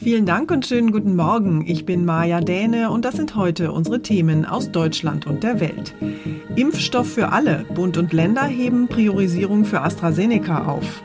Vielen 0.00 0.26
Dank 0.26 0.52
und 0.52 0.64
schönen 0.64 0.92
guten 0.92 1.16
Morgen. 1.16 1.64
Ich 1.66 1.84
bin 1.84 2.04
Maja 2.04 2.40
Däne 2.40 2.90
und 2.90 3.04
das 3.04 3.16
sind 3.16 3.34
heute 3.34 3.72
unsere 3.72 4.00
Themen 4.00 4.46
aus 4.46 4.70
Deutschland 4.70 5.26
und 5.26 5.42
der 5.42 5.58
Welt. 5.58 5.92
Impfstoff 6.54 7.12
für 7.12 7.32
alle. 7.32 7.64
Bund 7.74 7.96
und 7.96 8.12
Länder 8.12 8.44
heben 8.44 8.86
Priorisierung 8.86 9.64
für 9.64 9.82
AstraZeneca 9.82 10.66
auf. 10.66 11.02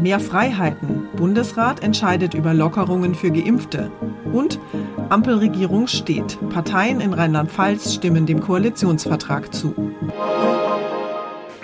Mehr 0.00 0.20
Freiheiten. 0.20 1.08
Bundesrat 1.16 1.82
entscheidet 1.82 2.34
über 2.34 2.54
Lockerungen 2.54 3.16
für 3.16 3.32
Geimpfte. 3.32 3.90
Und 4.32 4.60
Ampelregierung 5.08 5.88
steht. 5.88 6.38
Parteien 6.50 7.00
in 7.00 7.14
Rheinland-Pfalz 7.14 7.94
stimmen 7.94 8.24
dem 8.24 8.40
Koalitionsvertrag 8.40 9.52
zu. 9.52 9.74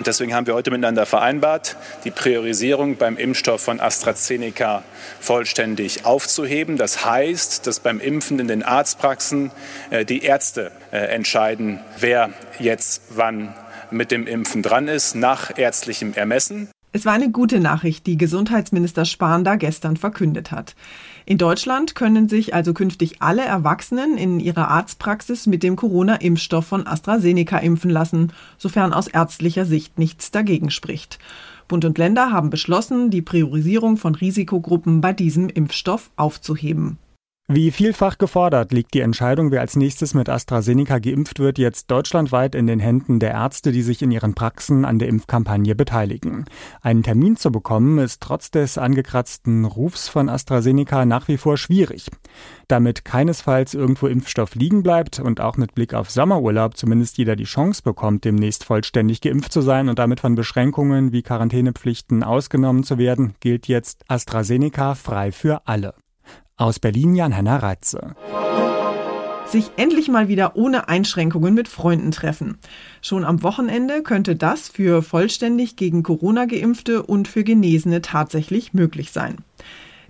Deswegen 0.05 0.35
haben 0.35 0.45
wir 0.45 0.53
heute 0.53 0.69
miteinander 0.69 1.05
vereinbart, 1.05 1.75
die 2.03 2.11
Priorisierung 2.11 2.97
beim 2.97 3.17
Impfstoff 3.17 3.61
von 3.61 3.79
AstraZeneca 3.79 4.83
vollständig 5.19 6.05
aufzuheben. 6.05 6.77
Das 6.77 7.05
heißt, 7.05 7.65
dass 7.65 7.79
beim 7.79 7.99
Impfen 7.99 8.39
in 8.39 8.47
den 8.47 8.61
Arztpraxen 8.61 9.51
äh, 9.89 10.05
die 10.05 10.23
Ärzte 10.23 10.71
äh, 10.91 10.97
entscheiden, 10.97 11.79
wer 11.99 12.29
jetzt 12.59 13.01
wann 13.09 13.55
mit 13.91 14.11
dem 14.11 14.27
Impfen 14.27 14.61
dran 14.61 14.87
ist, 14.87 15.15
nach 15.15 15.57
ärztlichem 15.57 16.13
Ermessen. 16.13 16.69
Es 16.95 17.05
war 17.05 17.11
eine 17.11 17.29
gute 17.29 17.59
Nachricht, 17.59 18.07
die 18.07 18.15
Gesundheitsminister 18.17 19.03
Spahn 19.03 19.43
da 19.43 19.57
gestern 19.57 19.97
verkündet 19.97 20.51
hat. 20.51 20.77
In 21.25 21.37
Deutschland 21.37 21.93
können 21.93 22.29
sich 22.29 22.53
also 22.53 22.73
künftig 22.73 23.21
alle 23.21 23.41
Erwachsenen 23.41 24.17
in 24.17 24.39
ihrer 24.39 24.69
Arztpraxis 24.69 25.45
mit 25.45 25.61
dem 25.61 25.75
Corona-Impfstoff 25.75 26.65
von 26.65 26.87
AstraZeneca 26.87 27.57
impfen 27.57 27.89
lassen, 27.89 28.31
sofern 28.57 28.93
aus 28.93 29.07
ärztlicher 29.07 29.65
Sicht 29.65 29.99
nichts 29.99 30.31
dagegen 30.31 30.69
spricht. 30.69 31.19
Bund 31.67 31.83
und 31.83 31.97
Länder 31.97 32.31
haben 32.31 32.49
beschlossen, 32.49 33.09
die 33.09 33.21
Priorisierung 33.21 33.97
von 33.97 34.15
Risikogruppen 34.15 35.01
bei 35.01 35.11
diesem 35.11 35.49
Impfstoff 35.49 36.11
aufzuheben. 36.15 36.97
Wie 37.47 37.69
vielfach 37.69 38.17
gefordert, 38.17 38.71
liegt 38.71 38.95
die 38.95 39.01
Entscheidung, 39.01 39.51
wer 39.51 39.61
als 39.61 39.75
nächstes 39.75 40.15
mit 40.15 40.29
AstraZeneca 40.29 40.97
geimpft 40.97 41.37
wird, 41.37 41.59
jetzt 41.59 41.91
deutschlandweit 41.91 42.55
in 42.55 42.65
den 42.65 42.79
Händen 42.79 43.19
der 43.19 43.33
Ärzte, 43.33 43.71
die 43.71 43.83
sich 43.83 44.01
in 44.01 44.09
ihren 44.09 44.33
Praxen 44.33 44.83
an 44.83 44.97
der 44.97 45.09
Impfkampagne 45.09 45.75
beteiligen. 45.75 46.45
Einen 46.81 47.03
Termin 47.03 47.37
zu 47.37 47.51
bekommen, 47.51 47.99
ist 47.99 48.23
trotz 48.23 48.49
des 48.49 48.79
angekratzten 48.79 49.65
Rufs 49.65 50.07
von 50.07 50.27
AstraZeneca 50.27 51.05
nach 51.05 51.27
wie 51.27 51.37
vor 51.37 51.57
schwierig. 51.57 52.09
Damit 52.67 53.05
keinesfalls 53.05 53.75
irgendwo 53.75 54.07
Impfstoff 54.07 54.55
liegen 54.55 54.81
bleibt 54.81 55.19
und 55.19 55.39
auch 55.39 55.55
mit 55.55 55.75
Blick 55.75 55.93
auf 55.93 56.09
Sommerurlaub 56.09 56.75
zumindest 56.75 57.19
jeder 57.19 57.35
die 57.35 57.43
Chance 57.43 57.83
bekommt, 57.83 58.25
demnächst 58.25 58.63
vollständig 58.63 59.21
geimpft 59.21 59.51
zu 59.51 59.61
sein 59.61 59.87
und 59.87 59.99
damit 59.99 60.19
von 60.19 60.33
Beschränkungen 60.33 61.11
wie 61.11 61.21
Quarantänepflichten 61.21 62.23
ausgenommen 62.23 62.83
zu 62.83 62.97
werden, 62.97 63.35
gilt 63.39 63.67
jetzt 63.67 64.03
AstraZeneca 64.07 64.95
frei 64.95 65.31
für 65.31 65.67
alle. 65.67 65.93
Aus 66.57 66.79
Berlin 66.79 67.15
Jan-Henner 67.15 67.61
Reitze. 67.61 68.15
Sich 69.45 69.71
endlich 69.75 70.07
mal 70.07 70.29
wieder 70.29 70.55
ohne 70.55 70.87
Einschränkungen 70.87 71.53
mit 71.53 71.67
Freunden 71.67 72.11
treffen. 72.11 72.59
Schon 73.01 73.25
am 73.25 73.43
Wochenende 73.43 74.03
könnte 74.03 74.37
das 74.37 74.69
für 74.69 75.01
vollständig 75.01 75.75
gegen 75.75 76.01
Corona 76.01 76.45
geimpfte 76.45 77.03
und 77.03 77.27
für 77.27 77.43
Genesene 77.43 78.01
tatsächlich 78.01 78.73
möglich 78.73 79.11
sein. 79.11 79.39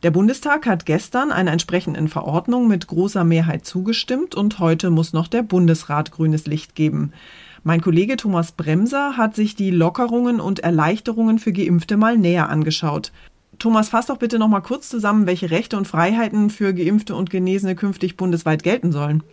Der 0.04 0.12
Bundestag 0.12 0.68
hat 0.68 0.86
gestern 0.86 1.32
einer 1.32 1.52
entsprechenden 1.52 2.10
Verordnung 2.10 2.68
mit 2.68 2.86
großer 2.86 3.24
Mehrheit 3.24 3.66
zugestimmt 3.66 4.36
und 4.36 4.60
heute 4.60 4.92
muss 4.92 5.14
noch 5.14 5.28
der 5.28 5.42
Bundesrat 5.42 6.12
grünes 6.12 6.46
Licht 6.46 6.76
geben. 6.76 7.12
Mein 7.64 7.82
Kollege 7.82 8.18
Thomas 8.18 8.52
Bremser 8.52 9.18
hat 9.18 9.36
sich 9.36 9.56
die 9.56 9.72
Lockerungen 9.72 10.40
und 10.40 10.60
Erleichterungen 10.60 11.40
für 11.40 11.54
Geimpfte 11.54 11.98
mal 11.98 12.20
näher 12.20 12.50
angeschaut. 12.50 13.12
Thomas, 13.60 13.90
fass 13.90 14.08
doch 14.08 14.18
bitte 14.18 14.40
noch 14.40 14.48
mal 14.48 14.62
kurz 14.62 14.90
zusammen, 14.90 15.28
welche 15.28 15.52
Rechte 15.52 15.78
und 15.78 15.88
Freiheiten 15.88 16.50
für 16.50 16.74
Geimpfte 16.74 17.16
und 17.16 17.30
Genesene 17.30 17.76
künftig 17.76 18.18
bundesweit 18.18 18.64
gelten 18.64 18.92
sollen. 18.92 19.24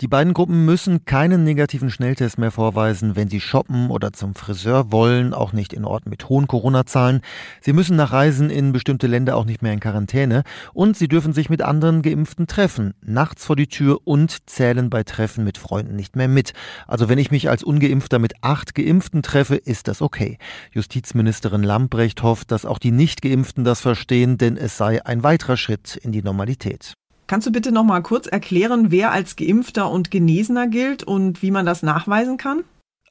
Die 0.00 0.06
beiden 0.06 0.32
Gruppen 0.32 0.64
müssen 0.64 1.06
keinen 1.06 1.42
negativen 1.42 1.90
Schnelltest 1.90 2.38
mehr 2.38 2.52
vorweisen, 2.52 3.16
wenn 3.16 3.28
sie 3.28 3.40
shoppen 3.40 3.90
oder 3.90 4.12
zum 4.12 4.36
Friseur 4.36 4.92
wollen, 4.92 5.34
auch 5.34 5.52
nicht 5.52 5.72
in 5.72 5.84
Orten 5.84 6.08
mit 6.08 6.28
hohen 6.28 6.46
Corona-Zahlen. 6.46 7.20
Sie 7.60 7.72
müssen 7.72 7.96
nach 7.96 8.12
Reisen 8.12 8.48
in 8.48 8.70
bestimmte 8.70 9.08
Länder 9.08 9.36
auch 9.36 9.44
nicht 9.44 9.60
mehr 9.60 9.72
in 9.72 9.80
Quarantäne 9.80 10.44
und 10.72 10.96
sie 10.96 11.08
dürfen 11.08 11.32
sich 11.32 11.50
mit 11.50 11.62
anderen 11.62 12.02
Geimpften 12.02 12.46
treffen, 12.46 12.94
nachts 13.04 13.44
vor 13.44 13.56
die 13.56 13.66
Tür 13.66 13.98
und 14.04 14.48
zählen 14.48 14.88
bei 14.88 15.02
Treffen 15.02 15.42
mit 15.42 15.58
Freunden 15.58 15.96
nicht 15.96 16.14
mehr 16.14 16.28
mit. 16.28 16.52
Also 16.86 17.08
wenn 17.08 17.18
ich 17.18 17.32
mich 17.32 17.50
als 17.50 17.64
Ungeimpfter 17.64 18.20
mit 18.20 18.34
acht 18.40 18.76
Geimpften 18.76 19.22
treffe, 19.22 19.56
ist 19.56 19.88
das 19.88 20.00
okay. 20.00 20.38
Justizministerin 20.70 21.64
Lambrecht 21.64 22.22
hofft, 22.22 22.52
dass 22.52 22.66
auch 22.66 22.78
die 22.78 22.92
Nicht-Geimpften 22.92 23.64
das 23.64 23.80
verstehen, 23.80 24.38
denn 24.38 24.56
es 24.56 24.76
sei 24.76 25.04
ein 25.04 25.24
weiterer 25.24 25.56
Schritt 25.56 25.96
in 25.96 26.12
die 26.12 26.22
Normalität. 26.22 26.94
Kannst 27.28 27.46
du 27.46 27.52
bitte 27.52 27.72
noch 27.72 27.84
mal 27.84 28.00
kurz 28.00 28.26
erklären, 28.26 28.90
wer 28.90 29.12
als 29.12 29.36
Geimpfter 29.36 29.90
und 29.90 30.10
Genesener 30.10 30.66
gilt 30.66 31.04
und 31.04 31.42
wie 31.42 31.50
man 31.50 31.66
das 31.66 31.82
nachweisen 31.82 32.38
kann? 32.38 32.64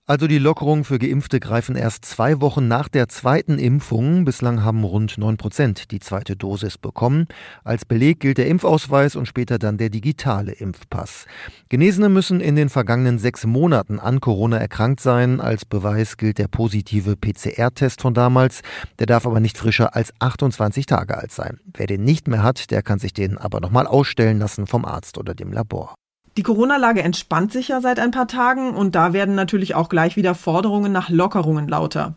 Also 0.10 0.28
die 0.28 0.38
Lockerungen 0.38 0.86
für 0.86 1.00
Geimpfte 1.00 1.42
greifen 1.42 1.76
erst 1.76 2.06
zwei 2.06 2.40
Wochen 2.40 2.70
nach 2.70 2.88
der 2.88 3.10
zweiten 3.10 3.60
Impfung. 3.60 4.24
Bislang 4.24 4.64
haben 4.64 4.86
rund 4.86 5.18
neun 5.18 5.36
Prozent 5.36 5.92
die 5.92 6.00
zweite 6.00 6.38
Dosis 6.38 6.78
bekommen. 6.78 7.28
Als 7.66 7.84
Beleg 7.84 8.22
gilt 8.22 8.38
der 8.38 8.48
Impfausweis 8.48 9.18
und 9.18 9.26
später 9.26 9.60
dann 9.60 9.78
der 9.78 9.90
digitale 9.90 10.54
Impfpass. 10.54 11.26
Genesene 11.68 12.08
müssen 12.08 12.40
in 12.40 12.56
den 12.56 12.70
vergangenen 12.70 13.20
sechs 13.20 13.46
Monaten 13.46 14.00
an 14.00 14.22
Corona 14.22 14.60
erkrankt 14.60 15.02
sein. 15.02 15.42
Als 15.42 15.66
Beweis 15.66 16.16
gilt 16.16 16.38
der 16.38 16.48
positive 16.48 17.18
PCR-Test 17.18 18.02
von 18.02 18.14
damals. 18.14 18.62
Der 19.00 19.08
darf 19.08 19.26
aber 19.26 19.42
nicht 19.42 19.58
frischer 19.58 19.94
als 19.94 20.14
28 20.20 20.86
Tage 20.86 21.18
alt 21.18 21.34
sein. 21.34 21.60
Wer 21.74 21.88
den 21.88 22.06
nicht 22.06 22.30
mehr 22.30 22.44
hat, 22.44 22.72
der 22.72 22.82
kann 22.82 23.00
sich 23.00 23.12
den 23.12 23.38
aber 23.38 23.60
nochmal 23.60 23.86
ausstellen 23.86 24.40
lassen 24.40 24.68
vom 24.68 24.86
Arzt 24.86 25.18
oder 25.18 25.36
dem 25.36 25.52
Labor. 25.52 25.96
Die 26.38 26.44
Corona-Lage 26.44 27.02
entspannt 27.02 27.52
sich 27.52 27.70
ja 27.70 27.82
seit 27.82 28.00
ein 28.00 28.12
paar 28.12 28.28
Tagen 28.28 28.76
und 28.76 28.94
da 28.94 29.12
werden 29.12 29.34
natürlich 29.34 29.74
auch 29.74 29.90
gleich 29.90 30.18
wieder 30.18 30.36
Forderungen 30.36 30.92
nach 30.92 31.10
Lockerungen 31.10 31.68
lauter. 31.68 32.14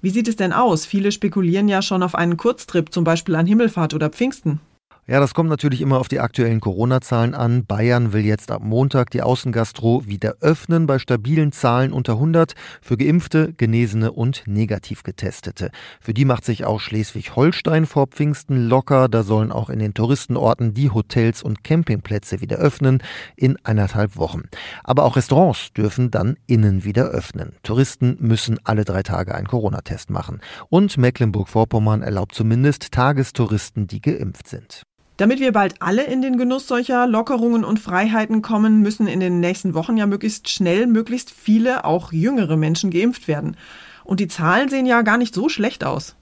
Wie 0.00 0.08
sieht 0.08 0.26
es 0.26 0.36
denn 0.36 0.54
aus? 0.54 0.86
Viele 0.86 1.12
spekulieren 1.12 1.68
ja 1.68 1.82
schon 1.82 2.02
auf 2.02 2.14
einen 2.14 2.38
Kurztrip, 2.38 2.94
zum 2.94 3.04
Beispiel 3.04 3.34
an 3.34 3.46
Himmelfahrt 3.46 3.92
oder 3.92 4.08
Pfingsten. 4.08 4.60
Ja, 5.10 5.20
das 5.20 5.32
kommt 5.32 5.48
natürlich 5.48 5.80
immer 5.80 6.00
auf 6.00 6.08
die 6.08 6.20
aktuellen 6.20 6.60
Corona-Zahlen 6.60 7.34
an. 7.34 7.64
Bayern 7.64 8.12
will 8.12 8.26
jetzt 8.26 8.50
ab 8.50 8.60
Montag 8.62 9.08
die 9.08 9.22
Außengastro 9.22 10.04
wieder 10.04 10.34
öffnen 10.42 10.86
bei 10.86 10.98
stabilen 10.98 11.50
Zahlen 11.50 11.94
unter 11.94 12.12
100 12.12 12.52
für 12.82 12.98
Geimpfte, 12.98 13.54
Genesene 13.54 14.12
und 14.12 14.42
negativ 14.44 15.04
Getestete. 15.04 15.70
Für 15.98 16.12
die 16.12 16.26
macht 16.26 16.44
sich 16.44 16.66
auch 16.66 16.78
Schleswig-Holstein 16.80 17.86
vor 17.86 18.08
Pfingsten 18.08 18.68
locker. 18.68 19.08
Da 19.08 19.22
sollen 19.22 19.50
auch 19.50 19.70
in 19.70 19.78
den 19.78 19.94
Touristenorten 19.94 20.74
die 20.74 20.90
Hotels 20.90 21.42
und 21.42 21.64
Campingplätze 21.64 22.42
wieder 22.42 22.58
öffnen 22.58 23.02
in 23.34 23.56
eineinhalb 23.64 24.18
Wochen. 24.18 24.42
Aber 24.84 25.04
auch 25.04 25.16
Restaurants 25.16 25.72
dürfen 25.72 26.10
dann 26.10 26.36
innen 26.46 26.84
wieder 26.84 27.06
öffnen. 27.06 27.54
Touristen 27.62 28.18
müssen 28.20 28.58
alle 28.62 28.84
drei 28.84 29.02
Tage 29.02 29.34
einen 29.34 29.48
Corona-Test 29.48 30.10
machen. 30.10 30.42
Und 30.68 30.98
Mecklenburg-Vorpommern 30.98 32.02
erlaubt 32.02 32.34
zumindest 32.34 32.92
Tagestouristen, 32.92 33.86
die 33.86 34.02
geimpft 34.02 34.48
sind. 34.48 34.82
Damit 35.18 35.40
wir 35.40 35.50
bald 35.50 35.82
alle 35.82 36.04
in 36.04 36.22
den 36.22 36.38
Genuss 36.38 36.68
solcher 36.68 37.08
Lockerungen 37.08 37.64
und 37.64 37.80
Freiheiten 37.80 38.40
kommen, 38.40 38.82
müssen 38.82 39.08
in 39.08 39.18
den 39.18 39.40
nächsten 39.40 39.74
Wochen 39.74 39.96
ja 39.96 40.06
möglichst 40.06 40.48
schnell 40.48 40.86
möglichst 40.86 41.32
viele, 41.32 41.84
auch 41.84 42.12
jüngere 42.12 42.56
Menschen 42.56 42.92
geimpft 42.92 43.26
werden. 43.26 43.56
Und 44.04 44.20
die 44.20 44.28
Zahlen 44.28 44.68
sehen 44.68 44.86
ja 44.86 45.02
gar 45.02 45.18
nicht 45.18 45.34
so 45.34 45.48
schlecht 45.48 45.82
aus. 45.82 46.14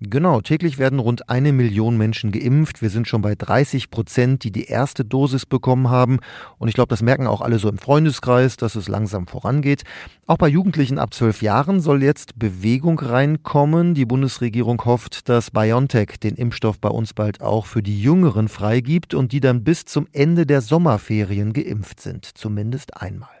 Genau, 0.00 0.40
täglich 0.40 0.78
werden 0.78 1.00
rund 1.00 1.28
eine 1.28 1.52
Million 1.52 1.96
Menschen 1.96 2.30
geimpft. 2.30 2.82
Wir 2.82 2.88
sind 2.88 3.08
schon 3.08 3.20
bei 3.20 3.34
30 3.34 3.90
Prozent, 3.90 4.44
die 4.44 4.52
die 4.52 4.66
erste 4.66 5.04
Dosis 5.04 5.44
bekommen 5.44 5.90
haben. 5.90 6.20
Und 6.58 6.68
ich 6.68 6.74
glaube, 6.74 6.90
das 6.90 7.02
merken 7.02 7.26
auch 7.26 7.40
alle 7.40 7.58
so 7.58 7.68
im 7.68 7.78
Freundeskreis, 7.78 8.56
dass 8.56 8.76
es 8.76 8.86
langsam 8.86 9.26
vorangeht. 9.26 9.82
Auch 10.28 10.36
bei 10.36 10.46
Jugendlichen 10.46 11.00
ab 11.00 11.14
zwölf 11.14 11.42
Jahren 11.42 11.80
soll 11.80 12.04
jetzt 12.04 12.38
Bewegung 12.38 13.00
reinkommen. 13.00 13.94
Die 13.94 14.04
Bundesregierung 14.04 14.84
hofft, 14.84 15.28
dass 15.28 15.50
BioNTech 15.50 16.20
den 16.22 16.36
Impfstoff 16.36 16.78
bei 16.78 16.90
uns 16.90 17.12
bald 17.12 17.40
auch 17.40 17.66
für 17.66 17.82
die 17.82 18.00
Jüngeren 18.00 18.46
freigibt 18.46 19.14
und 19.14 19.32
die 19.32 19.40
dann 19.40 19.64
bis 19.64 19.84
zum 19.84 20.06
Ende 20.12 20.46
der 20.46 20.60
Sommerferien 20.60 21.52
geimpft 21.52 22.00
sind. 22.00 22.24
Zumindest 22.24 23.02
einmal. 23.02 23.37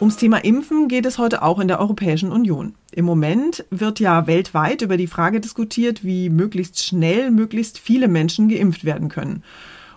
Ums 0.00 0.16
Thema 0.16 0.38
Impfen 0.38 0.88
geht 0.88 1.04
es 1.04 1.18
heute 1.18 1.42
auch 1.42 1.58
in 1.58 1.68
der 1.68 1.78
Europäischen 1.78 2.32
Union. 2.32 2.74
Im 2.90 3.04
Moment 3.04 3.66
wird 3.68 4.00
ja 4.00 4.26
weltweit 4.26 4.80
über 4.80 4.96
die 4.96 5.06
Frage 5.06 5.42
diskutiert, 5.42 6.02
wie 6.02 6.30
möglichst 6.30 6.82
schnell 6.82 7.30
möglichst 7.30 7.78
viele 7.78 8.08
Menschen 8.08 8.48
geimpft 8.48 8.86
werden 8.86 9.10
können. 9.10 9.42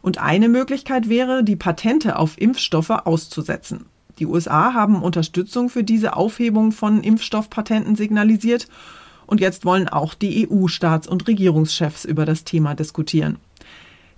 Und 0.01 0.17
eine 0.17 0.49
Möglichkeit 0.49 1.07
wäre, 1.07 1.45
die 1.45 1.55
Patente 1.55 2.19
auf 2.19 2.33
Impfstoffe 2.37 2.89
auszusetzen. 2.89 3.85
Die 4.19 4.25
USA 4.25 4.73
haben 4.73 5.01
Unterstützung 5.01 5.69
für 5.69 5.85
diese 5.85 6.17
Aufhebung 6.17 6.73
von 6.73 7.01
Impfstoffpatenten 7.01 7.95
signalisiert 7.95 8.67
und 9.25 9.39
jetzt 9.39 9.63
wollen 9.63 9.87
auch 9.87 10.15
die 10.15 10.49
EU-Staats- 10.49 11.07
und 11.07 11.29
Regierungschefs 11.29 12.03
über 12.03 12.25
das 12.25 12.43
Thema 12.43 12.75
diskutieren. 12.75 13.37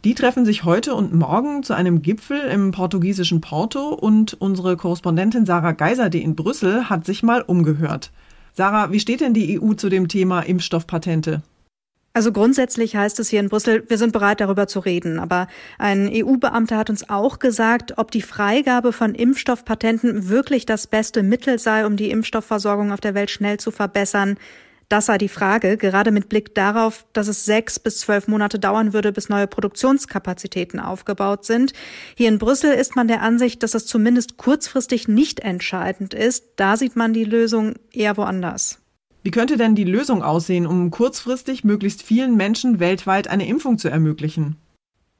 Die 0.05 0.13
treffen 0.13 0.45
sich 0.45 0.63
heute 0.63 0.93
und 0.93 1.15
morgen 1.15 1.63
zu 1.63 1.73
einem 1.73 2.03
Gipfel 2.03 2.37
im 2.37 2.69
portugiesischen 2.69 3.41
Porto 3.41 3.89
und 3.89 4.35
unsere 4.35 4.77
Korrespondentin 4.77 5.47
Sarah 5.47 5.71
Geiserde 5.71 6.19
in 6.19 6.35
Brüssel 6.35 6.91
hat 6.91 7.07
sich 7.07 7.23
mal 7.23 7.41
umgehört. 7.41 8.11
Sarah, 8.53 8.91
wie 8.91 8.99
steht 8.99 9.21
denn 9.21 9.33
die 9.33 9.59
EU 9.59 9.73
zu 9.73 9.89
dem 9.89 10.07
Thema 10.07 10.41
Impfstoffpatente? 10.41 11.41
Also 12.13 12.31
grundsätzlich 12.31 12.95
heißt 12.95 13.19
es 13.19 13.29
hier 13.29 13.39
in 13.39 13.49
Brüssel, 13.49 13.83
wir 13.87 13.97
sind 13.97 14.13
bereit 14.13 14.41
darüber 14.41 14.67
zu 14.67 14.79
reden. 14.79 15.17
Aber 15.17 15.47
ein 15.79 16.07
EU-Beamter 16.13 16.77
hat 16.77 16.91
uns 16.91 17.09
auch 17.09 17.39
gesagt, 17.39 17.97
ob 17.97 18.11
die 18.11 18.21
Freigabe 18.21 18.93
von 18.93 19.15
Impfstoffpatenten 19.15 20.29
wirklich 20.29 20.67
das 20.67 20.85
beste 20.85 21.23
Mittel 21.23 21.57
sei, 21.57 21.83
um 21.83 21.97
die 21.97 22.11
Impfstoffversorgung 22.11 22.91
auf 22.91 23.01
der 23.01 23.15
Welt 23.15 23.31
schnell 23.31 23.59
zu 23.59 23.71
verbessern. 23.71 24.37
Das 24.89 25.07
sei 25.07 25.17
die 25.17 25.29
Frage, 25.29 25.77
gerade 25.77 26.11
mit 26.11 26.29
Blick 26.29 26.53
darauf, 26.53 27.05
dass 27.13 27.27
es 27.27 27.45
sechs 27.45 27.79
bis 27.79 27.99
zwölf 27.99 28.27
Monate 28.27 28.59
dauern 28.59 28.93
würde, 28.93 29.11
bis 29.11 29.29
neue 29.29 29.47
Produktionskapazitäten 29.47 30.79
aufgebaut 30.79 31.45
sind. 31.45 31.73
Hier 32.15 32.29
in 32.29 32.37
Brüssel 32.37 32.73
ist 32.73 32.95
man 32.95 33.07
der 33.07 33.21
Ansicht, 33.21 33.63
dass 33.63 33.73
es 33.73 33.87
zumindest 33.87 34.37
kurzfristig 34.37 35.07
nicht 35.07 35.39
entscheidend 35.39 36.13
ist. 36.13 36.45
Da 36.57 36.77
sieht 36.77 36.95
man 36.95 37.13
die 37.13 37.23
Lösung 37.23 37.73
eher 37.91 38.17
woanders. 38.17 38.79
Wie 39.23 39.31
könnte 39.31 39.57
denn 39.57 39.73
die 39.73 39.85
Lösung 39.85 40.21
aussehen, 40.21 40.67
um 40.67 40.91
kurzfristig 40.91 41.63
möglichst 41.63 42.03
vielen 42.03 42.35
Menschen 42.35 42.79
weltweit 42.79 43.27
eine 43.27 43.47
Impfung 43.47 43.79
zu 43.79 43.89
ermöglichen? 43.89 44.57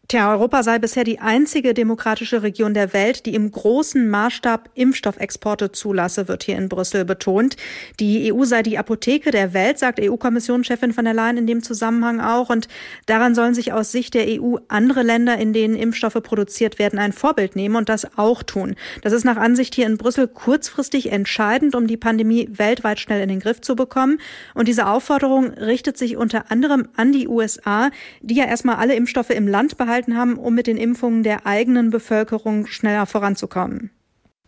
Tja, 0.07 0.31
Europa 0.31 0.61
sei 0.61 0.77
bisher 0.77 1.03
die 1.03 1.17
einzige 1.17 1.73
demokratische 1.73 2.43
Region 2.43 2.75
der 2.75 2.93
Welt, 2.93 3.25
die 3.25 3.33
im 3.33 3.49
großen 3.49 4.07
Maßstab 4.07 4.69
Impfstoffexporte 4.75 5.71
zulasse, 5.71 6.27
wird 6.27 6.43
hier 6.43 6.59
in 6.59 6.69
Brüssel 6.69 7.05
betont. 7.05 7.57
Die 7.99 8.31
EU 8.31 8.43
sei 8.43 8.61
die 8.61 8.77
Apotheke 8.77 9.31
der 9.31 9.55
Welt, 9.55 9.79
sagt 9.79 9.99
EU-Kommissionschefin 9.99 10.93
von 10.93 11.05
der 11.05 11.15
Leyen 11.15 11.37
in 11.37 11.47
dem 11.47 11.63
Zusammenhang 11.63 12.19
auch. 12.19 12.51
Und 12.51 12.67
daran 13.07 13.33
sollen 13.33 13.55
sich 13.55 13.73
aus 13.73 13.91
Sicht 13.91 14.13
der 14.13 14.27
EU 14.27 14.57
andere 14.67 15.01
Länder, 15.01 15.39
in 15.39 15.53
denen 15.53 15.75
Impfstoffe 15.75 16.21
produziert 16.21 16.77
werden, 16.77 16.99
ein 16.99 17.11
Vorbild 17.11 17.55
nehmen 17.55 17.75
und 17.75 17.89
das 17.89 18.15
auch 18.15 18.43
tun. 18.43 18.75
Das 19.01 19.11
ist 19.11 19.25
nach 19.25 19.37
Ansicht 19.37 19.73
hier 19.73 19.87
in 19.87 19.97
Brüssel 19.97 20.27
kurzfristig 20.27 21.11
entscheidend, 21.11 21.73
um 21.73 21.87
die 21.87 21.97
Pandemie 21.97 22.47
weltweit 22.51 22.99
schnell 22.99 23.23
in 23.23 23.29
den 23.29 23.39
Griff 23.39 23.59
zu 23.59 23.75
bekommen. 23.75 24.19
Und 24.53 24.67
diese 24.67 24.85
Aufforderung 24.85 25.47
richtet 25.55 25.97
sich 25.97 26.15
unter 26.15 26.51
anderem 26.51 26.89
an 26.95 27.11
die 27.11 27.27
USA, 27.27 27.89
die 28.21 28.35
ja 28.35 28.45
erstmal 28.45 28.75
alle 28.75 28.93
Impfstoffe 28.93 29.31
im 29.31 29.47
Land 29.47 29.77
behalten 29.77 29.94
gehalten 29.95 30.17
haben, 30.17 30.37
um 30.37 30.53
mit 30.53 30.67
den 30.67 30.77
Impfungen 30.77 31.23
der 31.23 31.45
eigenen 31.45 31.89
Bevölkerung 31.89 32.67
schneller 32.67 33.05
voranzukommen. 33.05 33.91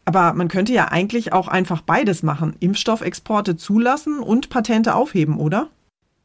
Aber 0.03 0.33
man 0.33 0.47
könnte 0.47 0.73
ja 0.73 0.85
eigentlich 0.85 1.33
auch 1.33 1.47
einfach 1.47 1.81
beides 1.81 2.23
machen. 2.23 2.55
Impfstoffexporte 2.59 3.55
zulassen 3.55 4.19
und 4.19 4.49
Patente 4.49 4.95
aufheben, 4.95 5.38
oder? 5.38 5.69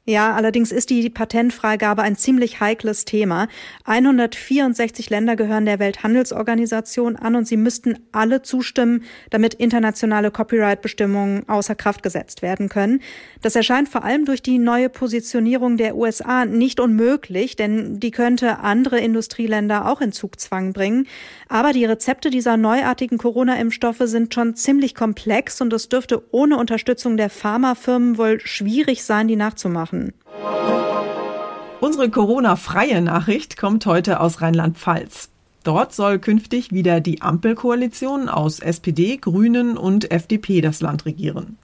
Ja, 0.05 0.35
allerdings 0.35 0.73
ist 0.73 0.91
die 0.91 1.09
Patentfreigabe 1.11 2.03
ein 2.03 2.17
ziemlich 2.17 2.59
heikles 2.59 3.05
Thema. 3.05 3.47
164 3.85 5.11
Länder 5.11 5.37
gehören 5.37 5.65
der 5.65 5.79
Welthandelsorganisation 5.79 7.15
an 7.15 7.37
und 7.37 7.47
sie 7.47 7.57
müssten 7.57 8.01
alle 8.11 8.43
zustimmen, 8.43 9.05
damit 9.31 9.55
internationale 9.55 10.33
Copyright-Bestimmungen 10.33 11.49
außer 11.49 11.77
Kraft 11.77 12.03
gesetzt 12.03 12.43
werden 12.43 12.69
können. 12.69 13.01
Das 13.43 13.55
erscheint 13.55 13.89
vor 13.89 14.03
allem 14.03 14.25
durch 14.25 14.43
die 14.43 14.59
neue 14.59 14.89
Positionierung 14.89 15.77
der 15.77 15.95
USA 15.95 16.47
nicht 16.47 16.81
unmöglich, 16.81 17.55
denn 17.55 18.01
die 18.01 18.11
könnte 18.11 18.59
andere 18.59 18.99
Industrieländer 18.99 19.89
auch 19.89 20.01
in 20.01 20.11
Zugzwang 20.11 20.73
bringen. 20.73 21.07
Aber 21.49 21.73
die 21.73 21.85
Rezepte 21.85 22.31
dieser 22.31 22.57
neuartigen 22.57 23.19
Corona-Impfstoffe 23.19 24.03
sind 24.03 24.35
schon 24.35 24.57
ziemlich 24.57 24.97
komplex 24.97 25.61
und 25.61 25.73
es 25.73 25.89
dürfte 25.89 26.25
ohne 26.33 26.57
Unterstützung 26.57 27.17
der 27.17 27.31
Pharmafirmen 27.31 28.19
wohl 28.19 28.41
schwierig 28.41 29.05
sein, 29.05 29.29
die 29.29 29.37
nachzumachen 29.37 29.92
machen. 29.93 30.13
Unsere 31.81 32.11
Corona-freie 32.11 33.03
Nachricht 33.03 33.57
kommt 33.57 33.87
heute 33.87 34.21
aus 34.21 34.41
Rheinland-Pfalz. 34.41 35.31
Dort 35.65 35.95
soll 35.95 36.19
künftig 36.19 36.73
wieder 36.73 37.01
die 37.01 37.23
Ampelkoalition 37.23 38.29
aus 38.29 38.59
SPD, 38.59 39.17
Grünen 39.17 39.77
und 39.77 40.11
FDP 40.11 40.61
das 40.61 40.81
Land 40.81 41.07
regieren. 41.07 41.59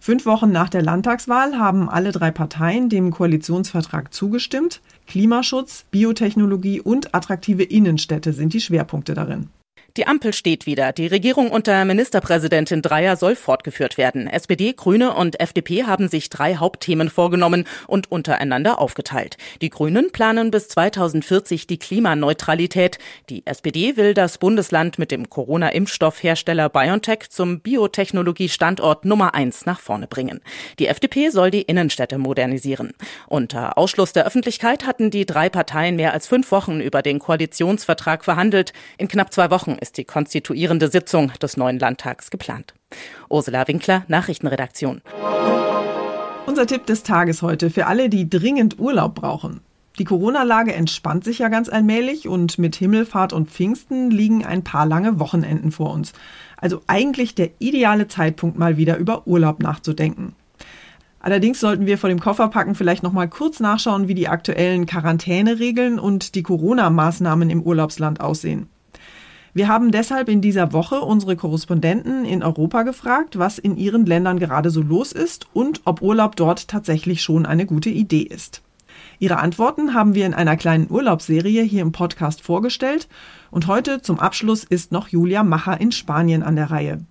Fünf 0.00 0.26
Wochen 0.26 0.52
nach 0.52 0.68
der 0.68 0.82
Landtagswahl 0.82 1.58
haben 1.58 1.88
alle 1.88 2.12
drei 2.12 2.30
Parteien 2.30 2.88
dem 2.88 3.10
Koalitionsvertrag 3.10 4.12
zugestimmt. 4.12 4.80
Klimaschutz, 5.06 5.86
Biotechnologie 5.90 6.80
und 6.80 7.14
attraktive 7.14 7.64
Innenstädte 7.64 8.32
sind 8.32 8.52
die 8.52 8.60
Schwerpunkte 8.60 9.14
darin. 9.14 9.48
Die 9.98 10.06
Ampel 10.06 10.32
steht 10.32 10.64
wieder. 10.64 10.92
Die 10.92 11.08
Regierung 11.08 11.50
unter 11.50 11.84
Ministerpräsidentin 11.84 12.82
Dreyer 12.82 13.16
soll 13.16 13.34
fortgeführt 13.34 13.98
werden. 13.98 14.28
SPD, 14.28 14.72
Grüne 14.72 15.12
und 15.12 15.40
FDP 15.40 15.86
haben 15.86 16.06
sich 16.06 16.30
drei 16.30 16.54
Hauptthemen 16.54 17.10
vorgenommen 17.10 17.64
und 17.88 18.08
untereinander 18.08 18.78
aufgeteilt. 18.78 19.38
Die 19.60 19.70
Grünen 19.70 20.12
planen 20.12 20.52
bis 20.52 20.68
2040 20.68 21.66
die 21.66 21.80
Klimaneutralität. 21.80 22.98
Die 23.28 23.44
SPD 23.44 23.96
will 23.96 24.14
das 24.14 24.38
Bundesland 24.38 25.00
mit 25.00 25.10
dem 25.10 25.30
Corona-Impfstoffhersteller 25.30 26.68
BioNTech 26.68 27.30
zum 27.30 27.58
Biotechnologie-Standort 27.58 29.04
Nummer 29.04 29.34
eins 29.34 29.66
nach 29.66 29.80
vorne 29.80 30.06
bringen. 30.06 30.42
Die 30.78 30.86
FDP 30.86 31.30
soll 31.30 31.50
die 31.50 31.62
Innenstädte 31.62 32.18
modernisieren. 32.18 32.92
Unter 33.26 33.76
Ausschluss 33.76 34.12
der 34.12 34.26
Öffentlichkeit 34.26 34.86
hatten 34.86 35.10
die 35.10 35.26
drei 35.26 35.48
Parteien 35.48 35.96
mehr 35.96 36.12
als 36.12 36.28
fünf 36.28 36.52
Wochen 36.52 36.78
über 36.80 37.02
den 37.02 37.18
Koalitionsvertrag 37.18 38.24
verhandelt. 38.24 38.72
In 38.96 39.08
knapp 39.08 39.32
zwei 39.32 39.50
Wochen 39.50 39.72
ist 39.72 39.87
ist 39.88 39.96
die 39.96 40.04
konstituierende 40.04 40.88
Sitzung 40.88 41.32
des 41.40 41.56
neuen 41.56 41.78
Landtags 41.78 42.30
geplant. 42.30 42.74
Ursula 43.30 43.66
Winkler, 43.68 44.04
Nachrichtenredaktion. 44.08 45.00
Unser 46.44 46.66
Tipp 46.66 46.84
des 46.84 47.04
Tages 47.04 47.40
heute 47.40 47.70
für 47.70 47.86
alle, 47.86 48.10
die 48.10 48.28
dringend 48.28 48.78
Urlaub 48.78 49.14
brauchen. 49.14 49.60
Die 49.98 50.04
Corona-Lage 50.04 50.74
entspannt 50.74 51.24
sich 51.24 51.38
ja 51.38 51.48
ganz 51.48 51.70
allmählich 51.70 52.28
und 52.28 52.58
mit 52.58 52.76
Himmelfahrt 52.76 53.32
und 53.32 53.48
Pfingsten 53.48 54.10
liegen 54.10 54.44
ein 54.44 54.62
paar 54.62 54.84
lange 54.84 55.18
Wochenenden 55.18 55.72
vor 55.72 55.90
uns. 55.90 56.12
Also 56.58 56.82
eigentlich 56.86 57.34
der 57.34 57.48
ideale 57.58 58.08
Zeitpunkt, 58.08 58.58
mal 58.58 58.76
wieder 58.76 58.98
über 58.98 59.26
Urlaub 59.26 59.62
nachzudenken. 59.62 60.34
Allerdings 61.18 61.60
sollten 61.60 61.86
wir 61.86 61.96
vor 61.96 62.10
dem 62.10 62.20
Kofferpacken 62.20 62.74
vielleicht 62.74 63.02
noch 63.02 63.12
mal 63.12 63.28
kurz 63.28 63.58
nachschauen, 63.58 64.06
wie 64.06 64.14
die 64.14 64.28
aktuellen 64.28 64.84
Quarantäneregeln 64.84 65.98
und 65.98 66.34
die 66.34 66.42
Corona-Maßnahmen 66.42 67.48
im 67.48 67.62
Urlaubsland 67.62 68.20
aussehen. 68.20 68.68
Wir 69.54 69.68
haben 69.68 69.90
deshalb 69.90 70.28
in 70.28 70.40
dieser 70.40 70.72
Woche 70.72 71.00
unsere 71.00 71.36
Korrespondenten 71.36 72.24
in 72.24 72.42
Europa 72.42 72.82
gefragt, 72.82 73.38
was 73.38 73.58
in 73.58 73.76
ihren 73.76 74.04
Ländern 74.06 74.38
gerade 74.38 74.70
so 74.70 74.82
los 74.82 75.12
ist 75.12 75.46
und 75.52 75.80
ob 75.84 76.02
Urlaub 76.02 76.36
dort 76.36 76.68
tatsächlich 76.68 77.22
schon 77.22 77.46
eine 77.46 77.66
gute 77.66 77.90
Idee 77.90 78.22
ist. 78.22 78.62
Ihre 79.18 79.38
Antworten 79.38 79.94
haben 79.94 80.14
wir 80.14 80.26
in 80.26 80.34
einer 80.34 80.56
kleinen 80.56 80.90
Urlaubsserie 80.90 81.62
hier 81.62 81.82
im 81.82 81.92
Podcast 81.92 82.40
vorgestellt 82.42 83.08
und 83.50 83.66
heute 83.66 84.02
zum 84.02 84.20
Abschluss 84.20 84.64
ist 84.64 84.92
noch 84.92 85.08
Julia 85.08 85.42
Macher 85.42 85.80
in 85.80 85.92
Spanien 85.92 86.42
an 86.42 86.56
der 86.56 86.70
Reihe. 86.70 87.04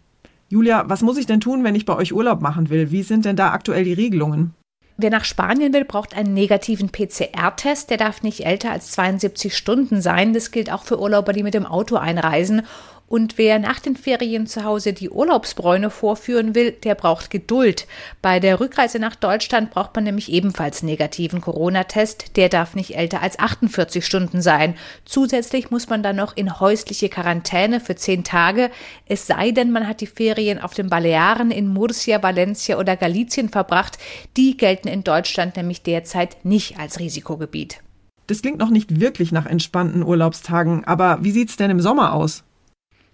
Julia, 0.49 0.85
was 0.87 1.01
muss 1.01 1.17
ich 1.17 1.25
denn 1.25 1.41
tun, 1.41 1.63
wenn 1.63 1.75
ich 1.75 1.85
bei 1.85 1.95
euch 1.95 2.13
Urlaub 2.13 2.41
machen 2.41 2.69
will? 2.69 2.91
Wie 2.91 3.03
sind 3.03 3.25
denn 3.25 3.35
da 3.35 3.51
aktuell 3.51 3.83
die 3.83 3.93
Regelungen? 3.93 4.53
Wer 4.99 5.11
nach 5.11 5.25
Spanien 5.25 5.73
will, 5.73 5.85
braucht 5.85 6.17
einen 6.17 6.33
negativen 6.33 6.89
PCR-Test. 6.91 7.91
Der 7.91 7.97
darf 7.97 8.23
nicht 8.23 8.45
älter 8.45 8.71
als 8.71 8.91
72 8.91 9.55
Stunden 9.55 10.01
sein. 10.01 10.33
Das 10.33 10.49
gilt 10.49 10.71
auch 10.71 10.83
für 10.83 10.99
Urlauber, 10.99 11.33
die 11.33 11.43
mit 11.43 11.53
dem 11.53 11.67
Auto 11.67 11.97
einreisen. 11.97 12.63
Und 13.07 13.37
wer 13.37 13.57
nach 13.57 13.79
den 13.79 13.95
Ferien 13.95 14.47
zu 14.47 14.65
Hause 14.65 14.91
die 14.91 15.09
Urlaubsbräune 15.09 15.89
vorführen 15.89 16.55
will, 16.55 16.71
der 16.71 16.93
braucht 16.93 17.29
Geduld. 17.29 17.87
Bei 18.21 18.41
der 18.41 18.59
Rückreise 18.59 18.99
nach 18.99 19.15
Deutschland 19.15 19.71
braucht 19.71 19.95
man 19.95 20.03
nämlich 20.03 20.29
ebenfalls 20.29 20.83
negativen 20.83 21.39
Corona-Test. 21.39 22.35
Der 22.35 22.49
darf 22.49 22.75
nicht 22.75 22.97
älter 22.97 23.21
als 23.21 23.39
48 23.39 24.05
Stunden 24.05 24.41
sein. 24.41 24.75
Zusätzlich 25.05 25.71
muss 25.71 25.87
man 25.87 26.03
dann 26.03 26.17
noch 26.17 26.35
in 26.35 26.59
häusliche 26.59 27.07
Quarantäne 27.07 27.79
für 27.79 27.95
zehn 27.95 28.25
Tage. 28.25 28.71
Es 29.05 29.25
sei 29.25 29.51
denn, 29.51 29.71
man 29.71 29.87
hat 29.87 30.01
die 30.01 30.07
Ferien 30.07 30.59
auf 30.59 30.73
den 30.73 30.89
Balearen 30.89 31.49
in 31.49 31.69
Murcia, 31.69 32.21
Valencia 32.21 32.77
oder 32.77 32.97
Galizien 32.97 33.47
verbracht. 33.47 33.97
Die 34.35 34.57
gelten 34.57 34.89
in 34.89 35.05
Deutschland 35.05 35.55
nämlich 35.55 35.81
derzeit 35.81 36.43
nicht 36.43 36.77
als 36.77 36.99
Risikogebiet. 36.99 37.79
Das 38.27 38.41
klingt 38.41 38.57
noch 38.57 38.69
nicht 38.69 38.99
wirklich 38.99 39.31
nach 39.31 39.45
entspannten 39.45 40.03
Urlaubstagen, 40.03 40.83
aber 40.83 41.19
wie 41.21 41.31
sieht's 41.31 41.55
denn 41.55 41.71
im 41.71 41.79
Sommer 41.79 42.11
aus? 42.11 42.43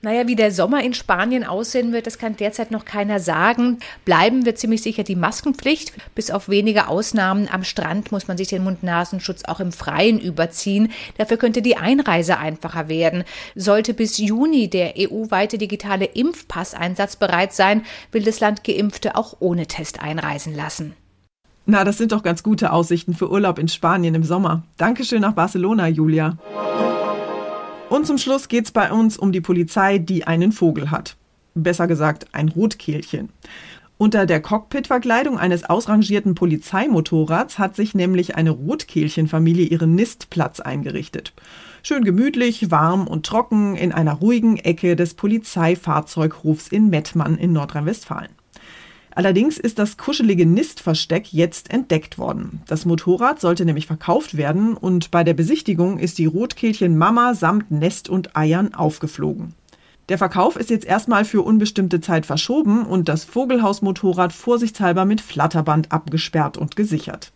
Naja, 0.04 0.28
wie 0.28 0.36
der 0.36 0.52
Sommer 0.52 0.84
in 0.84 0.94
Spanien 0.94 1.46
aussehen 1.46 1.94
wird, 1.94 2.08
das 2.08 2.18
kann 2.18 2.36
derzeit 2.36 2.72
noch 2.72 2.84
keiner 2.84 3.22
sagen. 3.22 3.80
Bleiben 4.04 4.46
wird 4.46 4.58
ziemlich 4.58 4.82
sicher 4.82 5.04
die 5.04 5.16
Maskenpflicht. 5.16 5.94
Bis 6.14 6.30
auf 6.30 6.50
wenige 6.50 6.90
Ausnahmen 6.90 7.48
am 7.50 7.64
Strand 7.64 8.12
muss 8.12 8.28
man 8.28 8.36
sich 8.36 8.50
den 8.50 8.66
Mund-Nasenschutz 8.66 9.46
auch 9.46 9.62
im 9.62 9.72
Freien 9.72 10.20
überziehen. 10.20 10.92
Dafür 11.18 11.38
könnte 11.38 11.62
die 11.62 11.78
Einreise 11.78 12.38
einfacher 12.38 12.90
werden. 12.90 13.24
Sollte 13.56 13.94
bis 13.94 14.18
Juni 14.18 14.70
der 14.70 14.96
EU-weite 15.00 15.58
digitale 15.58 16.04
Impfpass 16.04 16.74
einsatzbereit 16.74 17.54
sein, 17.54 17.84
will 18.12 18.24
das 18.24 18.42
Land 18.42 18.66
Geimpfte 18.66 19.16
auch 19.16 19.38
ohne 19.40 19.68
Test 19.68 20.04
einreisen 20.04 20.54
lassen. 20.54 20.98
Na, 21.66 21.86
das 21.86 21.98
sind 21.98 22.12
doch 22.12 22.24
ganz 22.24 22.44
gute 22.44 22.74
Aussichten 22.74 23.14
für 23.14 23.32
Urlaub 23.32 23.58
in 23.58 23.70
Spanien 23.70 24.16
im 24.16 24.26
Sommer. 24.26 24.64
Dankeschön 24.76 25.22
nach 25.22 25.32
Barcelona, 25.32 25.88
Julia. 25.88 26.38
Und 27.94 28.08
zum 28.08 28.18
Schluss 28.18 28.48
geht 28.48 28.66
es 28.66 28.72
bei 28.72 28.92
uns 28.92 29.18
um 29.18 29.32
die 29.32 29.40
Polizei, 29.40 30.00
die 30.00 30.26
einen 30.26 30.52
Vogel 30.52 30.90
hat. 30.90 31.16
Besser 31.54 31.86
gesagt, 31.86 32.26
ein 32.32 32.50
Rotkehlchen. 32.50 33.30
Unter 34.00 34.26
der 34.26 34.42
Cockpitverkleidung 34.42 35.38
eines 35.38 35.64
ausrangierten 35.66 36.34
Polizeimotorrads 36.34 37.60
hat 37.60 37.76
sich 37.76 37.94
nämlich 37.94 38.36
eine 38.36 38.50
Rotkehlchenfamilie 38.50 39.68
ihren 39.68 39.94
Nistplatz 39.94 40.60
eingerichtet. 40.60 41.34
Schön 41.84 42.04
gemütlich, 42.04 42.72
warm 42.72 43.06
und 43.06 43.28
trocken 43.28 43.76
in 43.76 43.92
einer 43.92 44.14
ruhigen 44.14 44.58
Ecke 44.58 44.96
des 44.96 45.14
Polizeifahrzeughofs 45.14 46.70
in 46.70 46.90
Mettmann 46.90 47.38
in 47.38 47.54
Nordrhein-Westfalen. 47.54 48.32
Allerdings 49.16 49.58
ist 49.58 49.78
das 49.80 49.98
kuschelige 49.98 50.46
Nistversteck 50.46 51.32
jetzt 51.32 51.72
entdeckt 51.72 52.18
worden. 52.18 52.62
Das 52.68 52.86
Motorrad 52.86 53.40
sollte 53.40 53.66
nämlich 53.66 53.88
verkauft 53.88 54.38
werden 54.38 54.76
und 54.76 55.12
bei 55.12 55.24
der 55.24 55.34
Besichtigung 55.34 56.00
ist 56.00 56.18
die 56.18 56.26
Rotkehlchen 56.26 56.98
Mama 56.98 57.36
samt 57.36 57.70
Nest 57.70 58.10
und 58.10 58.36
Eiern 58.36 58.74
aufgeflogen. 58.74 59.54
Der 60.10 60.18
Verkauf 60.18 60.58
ist 60.58 60.70
jetzt 60.70 60.86
erstmal 60.86 61.24
für 61.24 61.44
unbestimmte 61.44 62.02
Zeit 62.02 62.26
verschoben 62.26 62.86
und 62.86 63.08
das 63.08 63.24
Vogelhausmotorrad 63.24 64.34
vorsichtshalber 64.34 65.06
mit 65.06 65.22
Flatterband 65.22 65.92
abgesperrt 65.92 66.58
und 66.58 66.76
gesichert. 66.76 67.32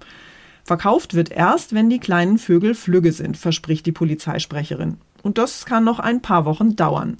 Verkauft 0.65 1.13
wird 1.13 1.31
erst, 1.31 1.73
wenn 1.73 1.89
die 1.89 1.99
kleinen 1.99 2.37
Vögel 2.37 2.75
flügge 2.75 3.13
sind, 3.13 3.37
verspricht 3.37 3.85
die 3.85 3.93
Polizeisprecherin. 3.93 4.97
Und 5.23 5.37
das 5.37 5.65
kann 5.65 5.85
noch 5.85 5.99
ein 5.99 6.21
paar 6.21 6.43
Wochen 6.43 6.75
dauern. 6.75 7.17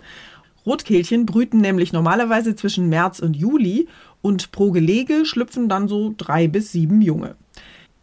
Rotkehlchen 0.67 1.25
brüten 1.25 1.61
nämlich 1.61 1.93
normalerweise 1.93 2.53
zwischen 2.55 2.89
März 2.89 3.19
und 3.19 3.37
Juli 3.37 3.87
und 4.21 4.51
pro 4.51 4.71
Gelege 4.71 5.25
schlüpfen 5.25 5.69
dann 5.69 5.87
so 5.87 6.13
drei 6.17 6.49
bis 6.49 6.73
sieben 6.73 7.01
Junge. 7.01 7.35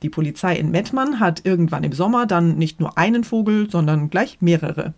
Die 0.03 0.09
Polizei 0.09 0.57
in 0.57 0.71
Mettmann 0.71 1.21
hat 1.21 1.43
irgendwann 1.45 1.85
im 1.85 1.93
Sommer 1.93 2.27
dann 2.27 2.57
nicht 2.57 2.81
nur 2.81 2.97
einen 2.97 3.23
Vogel, 3.23 3.71
sondern 3.71 4.09
gleich 4.09 4.39
mehrere. 4.41 4.95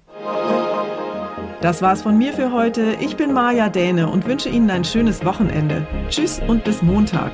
Das 1.61 1.83
war's 1.83 2.03
von 2.03 2.17
mir 2.17 2.33
für 2.33 2.53
heute. 2.53 2.97
Ich 3.01 3.17
bin 3.17 3.33
Maja 3.33 3.69
Däne 3.69 4.09
und 4.09 4.27
wünsche 4.27 4.49
Ihnen 4.49 4.71
ein 4.71 4.85
schönes 4.85 5.25
Wochenende. 5.25 5.87
Tschüss 6.09 6.41
und 6.47 6.63
bis 6.63 6.83
Montag. 6.83 7.33